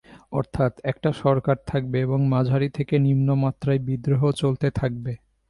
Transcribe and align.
অর্থাৎ, 0.31 0.73
একটা 0.83 1.09
সরকার 1.13 1.57
থাকবে 1.67 1.97
এবং 2.01 2.19
মাঝারি 2.27 2.69
থেকে 2.69 2.95
নিম্ন 2.99 3.27
মাত্রায় 3.35 3.79
বিদ্রোহ 3.79 4.21
চলতে 4.31 4.67
থাকবে। 4.71 5.11